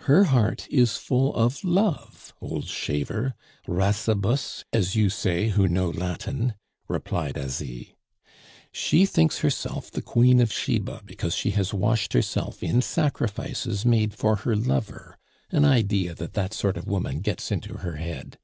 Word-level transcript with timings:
"Her 0.00 0.24
heart 0.24 0.68
is 0.70 0.98
full 0.98 1.34
of 1.34 1.64
love, 1.64 2.34
old 2.38 2.66
shaver, 2.66 3.32
rasibus, 3.66 4.62
as 4.74 4.94
you 4.94 5.08
say 5.08 5.48
who 5.48 5.66
know 5.66 5.88
Latin," 5.88 6.52
replied 6.86 7.38
Asie. 7.38 7.96
"She 8.72 9.06
thinks 9.06 9.38
herself 9.38 9.90
the 9.90 10.02
Queen 10.02 10.42
of 10.42 10.52
Sheba, 10.52 11.00
because 11.06 11.34
she 11.34 11.52
has 11.52 11.72
washed 11.72 12.12
herself 12.12 12.62
in 12.62 12.82
sacrifices 12.82 13.86
made 13.86 14.12
for 14.12 14.36
her 14.36 14.54
lover 14.54 15.16
an 15.48 15.64
idea 15.64 16.14
that 16.14 16.34
that 16.34 16.52
sort 16.52 16.76
of 16.76 16.86
woman 16.86 17.20
gets 17.20 17.50
into 17.50 17.78
her 17.78 17.96
head! 17.96 18.36